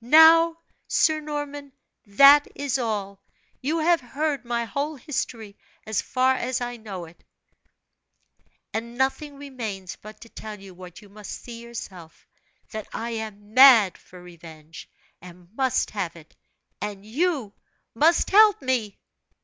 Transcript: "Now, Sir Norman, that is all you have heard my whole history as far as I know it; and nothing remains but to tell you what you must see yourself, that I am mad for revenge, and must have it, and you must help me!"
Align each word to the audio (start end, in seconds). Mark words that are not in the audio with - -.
"Now, 0.00 0.58
Sir 0.88 1.20
Norman, 1.20 1.72
that 2.04 2.48
is 2.56 2.80
all 2.80 3.22
you 3.60 3.78
have 3.78 4.00
heard 4.00 4.44
my 4.44 4.64
whole 4.64 4.96
history 4.96 5.56
as 5.86 6.02
far 6.02 6.34
as 6.34 6.60
I 6.60 6.76
know 6.78 7.04
it; 7.04 7.22
and 8.74 8.98
nothing 8.98 9.36
remains 9.36 9.94
but 9.94 10.20
to 10.22 10.28
tell 10.30 10.58
you 10.58 10.74
what 10.74 11.00
you 11.00 11.08
must 11.08 11.30
see 11.30 11.60
yourself, 11.62 12.26
that 12.72 12.88
I 12.92 13.10
am 13.10 13.54
mad 13.54 13.96
for 13.96 14.20
revenge, 14.20 14.90
and 15.22 15.48
must 15.54 15.90
have 15.90 16.16
it, 16.16 16.34
and 16.80 17.06
you 17.06 17.54
must 17.94 18.30
help 18.30 18.60
me!" 18.60 18.98